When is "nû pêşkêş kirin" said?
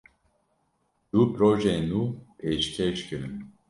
1.89-3.35